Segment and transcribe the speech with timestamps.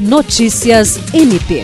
[0.00, 1.62] Notícias MP.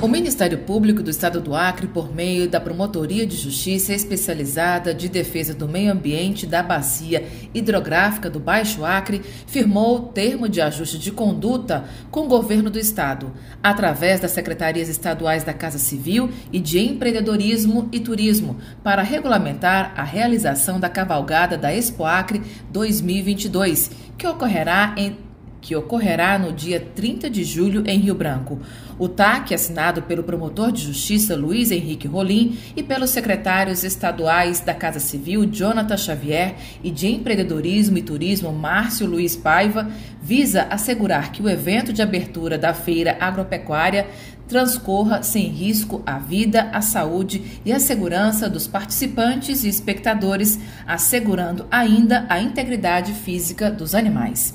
[0.00, 5.08] O Ministério Público do Estado do Acre, por meio da Promotoria de Justiça Especializada de
[5.08, 11.10] Defesa do Meio Ambiente da Bacia Hidrográfica do Baixo Acre, firmou termo de ajuste de
[11.10, 16.78] conduta com o governo do Estado, através das secretarias estaduais da Casa Civil e de
[16.78, 24.94] Empreendedorismo e Turismo, para regulamentar a realização da cavalgada da Expo Acre 2022, que ocorrerá
[24.96, 25.25] em
[25.66, 28.60] que ocorrerá no dia 30 de julho em Rio Branco.
[28.96, 34.72] O TAC, assinado pelo promotor de justiça Luiz Henrique Rolim e pelos secretários estaduais da
[34.72, 39.90] Casa Civil Jonathan Xavier e de Empreendedorismo e Turismo Márcio Luiz Paiva,
[40.22, 44.06] visa assegurar que o evento de abertura da feira agropecuária
[44.46, 51.66] transcorra sem risco à vida, à saúde e à segurança dos participantes e espectadores, assegurando
[51.72, 54.54] ainda a integridade física dos animais.